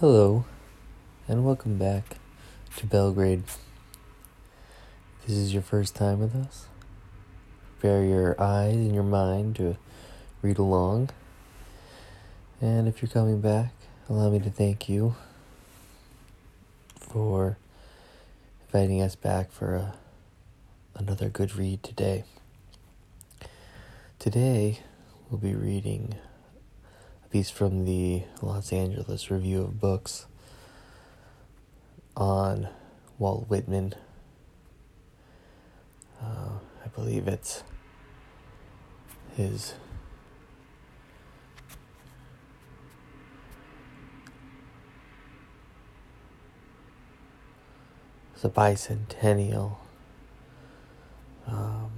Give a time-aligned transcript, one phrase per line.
[0.00, 0.44] Hello,
[1.26, 2.18] and welcome back
[2.76, 3.44] to Belgrade.
[3.46, 6.66] If this is your first time with us.
[7.78, 9.78] Prepare your eyes and your mind to
[10.42, 11.08] read along.
[12.60, 13.72] And if you're coming back,
[14.10, 15.16] allow me to thank you
[17.00, 17.56] for
[18.66, 19.94] inviting us back for a,
[20.94, 22.24] another good read today.
[24.18, 24.80] Today,
[25.30, 26.16] we'll be reading
[27.36, 30.24] piece from the Los Angeles Review of Books
[32.16, 32.66] on
[33.18, 33.94] Walt Whitman.
[36.18, 37.62] Uh, I believe it's
[39.36, 39.74] his
[48.40, 49.76] the bicentennial
[51.46, 51.90] um,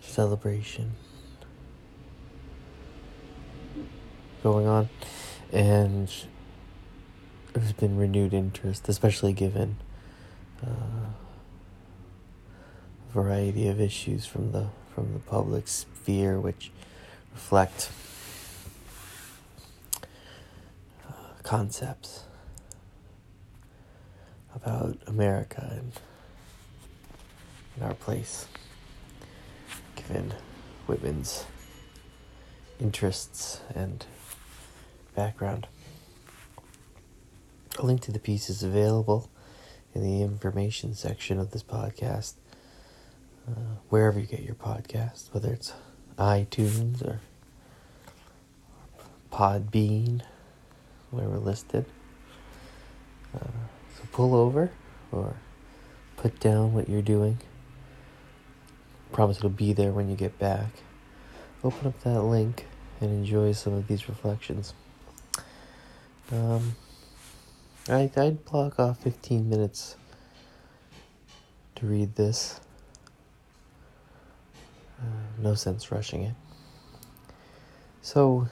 [0.00, 0.92] celebration
[4.46, 4.88] going on,
[5.52, 6.08] and
[7.52, 9.76] there's been renewed interest, especially given
[10.64, 11.08] uh,
[13.08, 16.70] a variety of issues from the from the public sphere, which
[17.32, 17.90] reflect
[21.08, 22.22] uh, concepts
[24.54, 25.92] about America and,
[27.74, 28.46] and our place,
[29.96, 30.32] given
[30.86, 31.46] Whitman's
[32.78, 34.06] interests and
[35.16, 35.66] background.
[37.78, 39.28] A link to the piece is available
[39.94, 42.34] in the information section of this podcast,
[43.48, 45.72] uh, wherever you get your podcast, whether it's
[46.18, 47.20] iTunes or
[49.32, 50.22] Podbean,
[51.10, 51.86] where we're listed.
[53.34, 53.48] Uh,
[53.96, 54.70] so pull over
[55.12, 55.36] or
[56.16, 57.38] put down what you're doing.
[59.12, 60.70] Promise it'll be there when you get back.
[61.64, 62.66] Open up that link
[63.00, 64.74] and enjoy some of these reflections.
[66.32, 66.74] Um,
[67.88, 69.96] I, I'd block off 15 minutes
[71.76, 72.60] to read this.
[75.00, 75.04] Uh,
[75.38, 76.34] no sense rushing it.
[78.02, 78.48] So,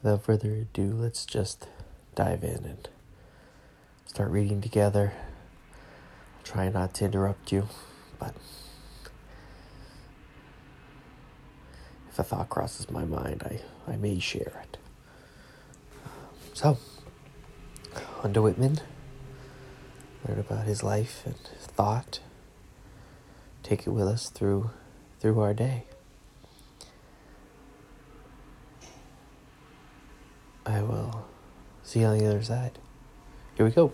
[0.00, 1.66] without further ado, let's just
[2.14, 2.88] dive in and
[4.06, 5.12] start reading together.
[6.36, 7.66] I'll try not to interrupt you,
[8.20, 8.34] but
[12.10, 13.60] if a thought crosses my mind, I,
[13.90, 14.78] I may share it.
[16.58, 16.76] So,
[18.32, 18.80] to Whitman.
[20.26, 22.18] Learn about his life and thought.
[23.62, 24.70] Take it with us through
[25.20, 25.84] through our day.
[30.66, 31.28] I will
[31.84, 32.80] see you on the other side.
[33.54, 33.92] Here we go.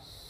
[0.00, 0.29] His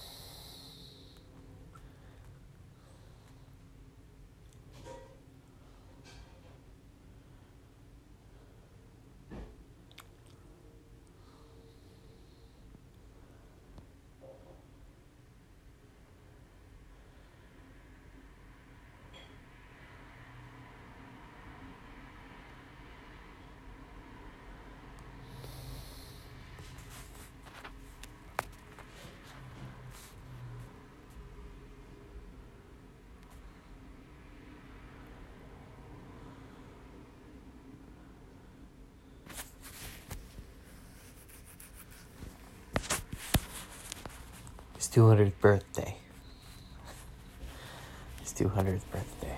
[44.90, 45.96] 200th birthday.
[48.20, 49.29] His 200th birthday.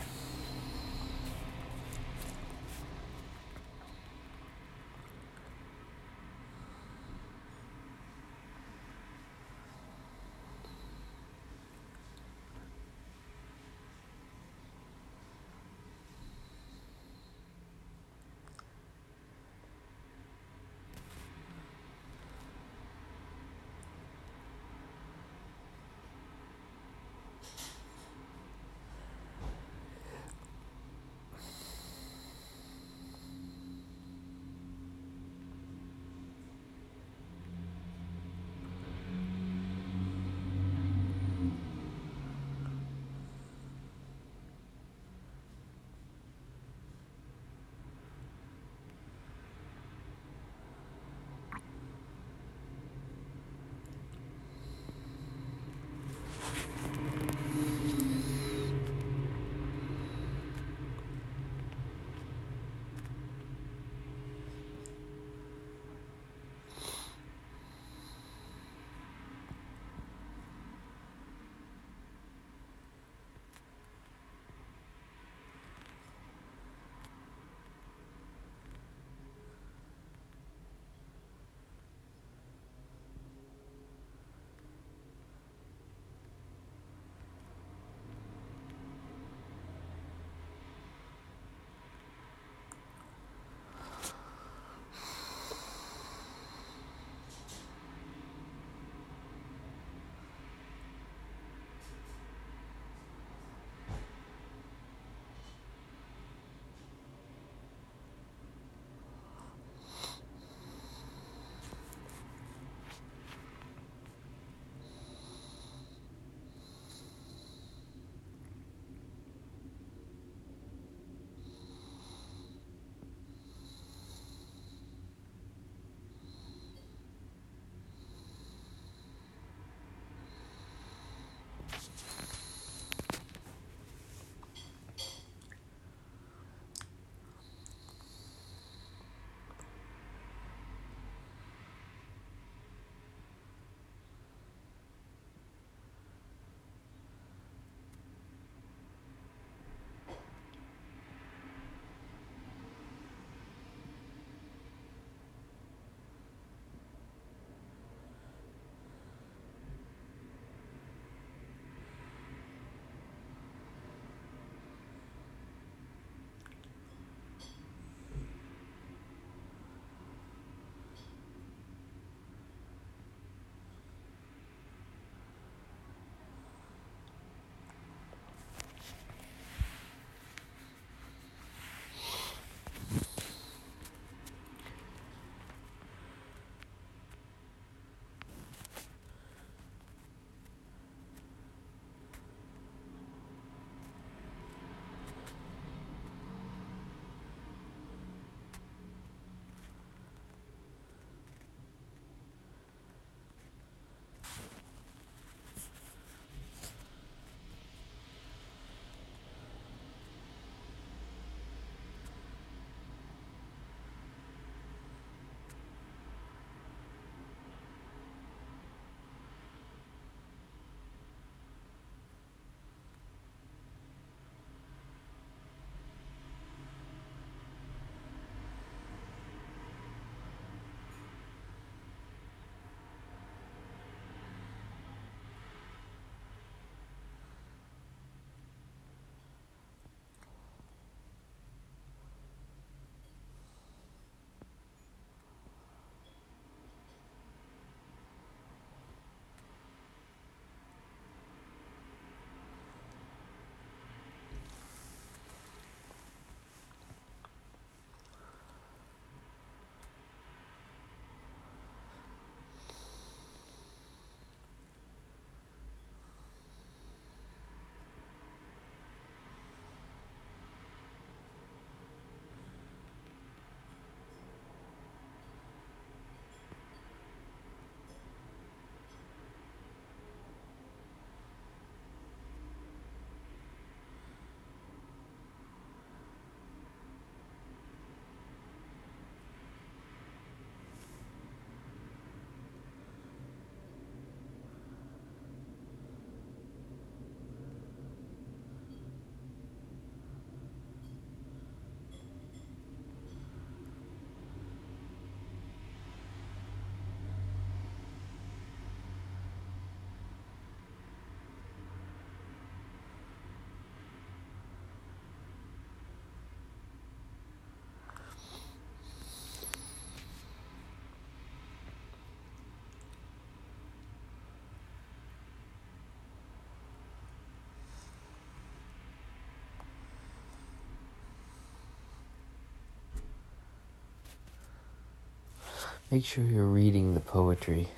[335.93, 337.69] Make sure you're reading the poetry.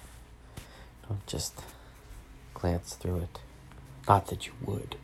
[1.09, 1.61] Don't just
[2.55, 3.41] glance through it.
[4.07, 4.95] Not that you would.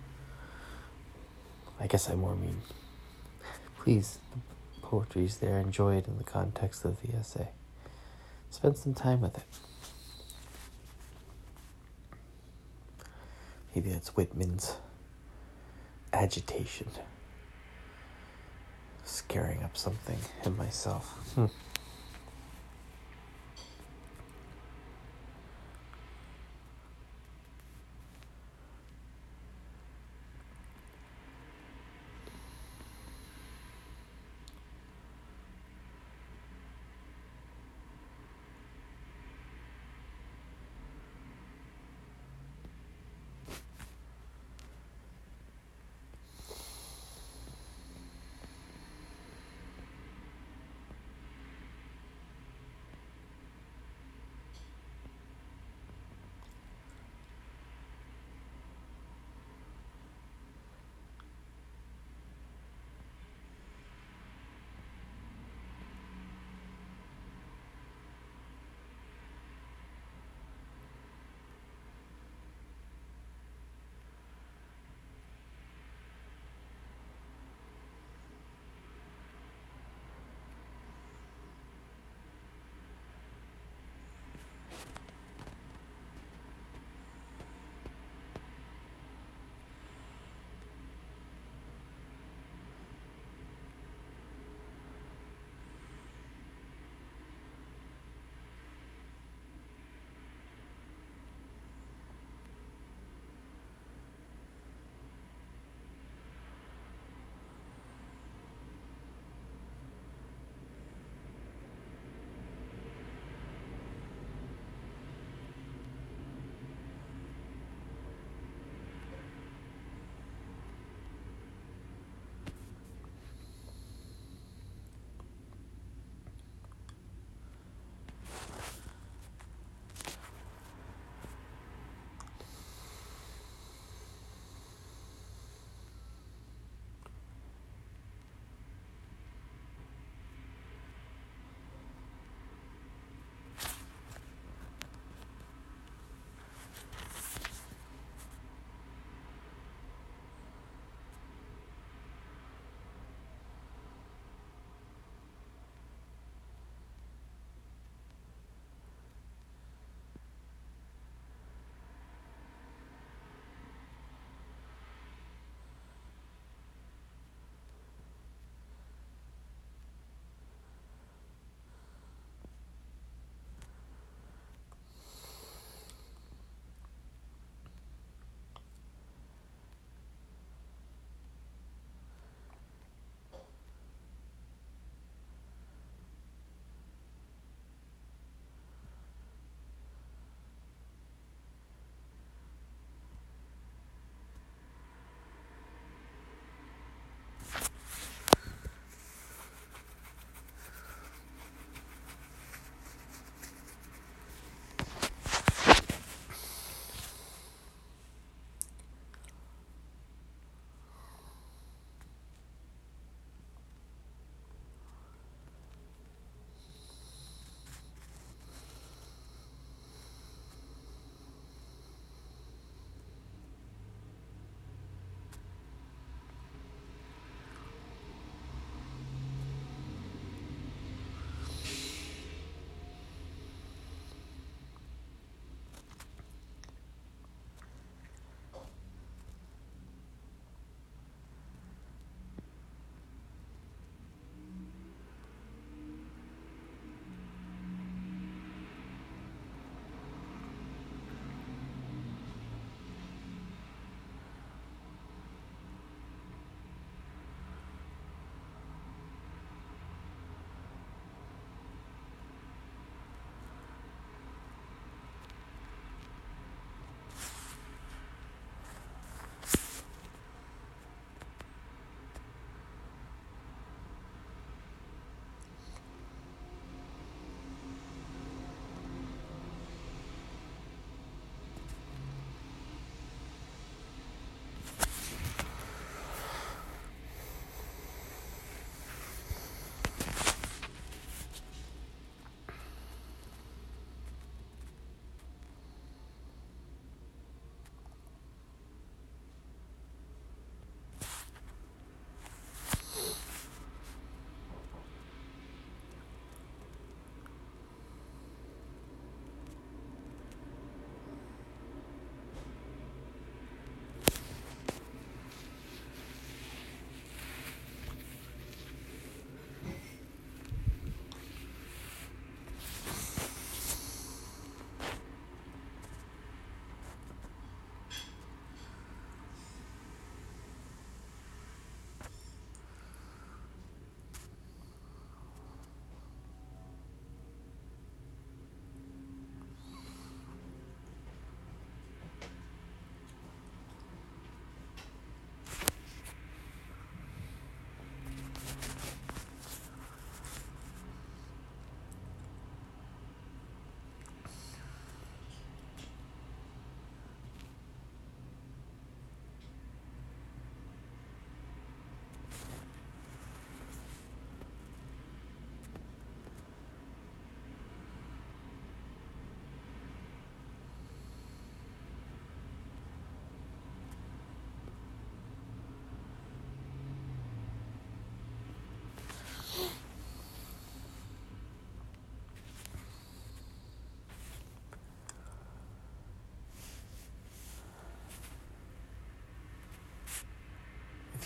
[1.80, 2.62] I guess I more mean,
[3.78, 4.20] please,
[4.74, 5.58] the poetry's there.
[5.58, 7.48] Enjoy it in the context of the essay.
[8.48, 9.44] Spend some time with it.
[13.74, 14.76] Maybe that's Whitman's
[16.12, 16.88] agitation,
[19.04, 21.06] scaring up something in myself.
[21.34, 21.46] Hmm.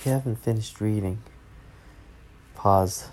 [0.05, 1.19] If you haven't finished reading,
[2.55, 3.09] pause,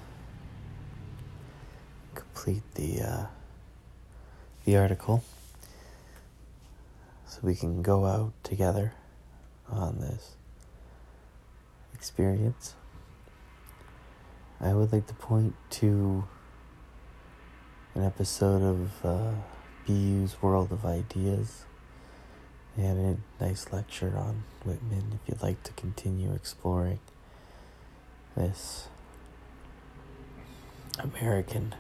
[2.14, 3.26] complete the uh,
[4.66, 5.24] the article,
[7.26, 8.92] so we can go out together
[9.70, 10.36] on this
[11.94, 12.76] experience.
[14.60, 16.26] I would like to point to
[17.96, 19.32] an episode of uh,
[19.88, 21.64] BU's World of Ideas.
[22.78, 27.00] They had a nice lecture on Whitman if you'd like to continue exploring
[28.36, 28.88] this
[31.00, 31.76] American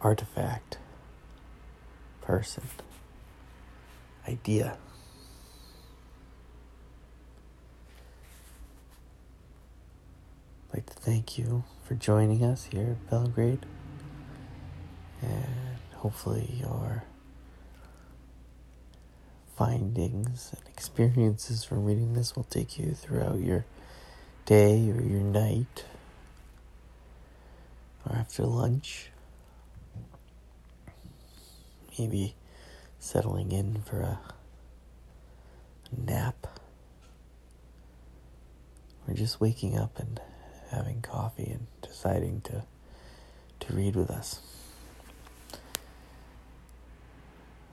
[0.00, 0.78] artifact,
[2.22, 2.64] person,
[4.26, 4.78] idea.
[10.70, 13.66] I'd like to thank you for joining us here at Belgrade.
[15.20, 17.04] And hopefully, your
[19.60, 23.66] findings and experiences from reading this will take you throughout your
[24.46, 25.84] day or your night
[28.06, 29.10] or after lunch.
[31.98, 32.34] Maybe
[32.98, 34.18] settling in for a
[35.94, 36.46] nap
[39.06, 40.22] or just waking up and
[40.70, 42.64] having coffee and deciding to
[43.60, 44.40] to read with us.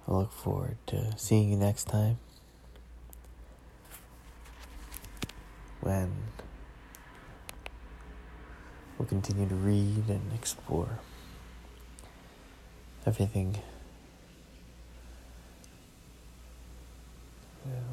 [0.07, 2.17] I look forward to seeing you next time
[5.81, 6.13] when
[8.97, 10.99] we'll continue to read and explore
[13.05, 13.57] everything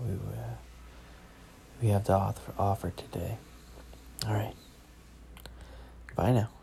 [0.05, 0.55] we, uh,
[1.83, 3.39] we have to offer, offer today.
[4.27, 4.55] All right.
[6.17, 6.54] Bye now.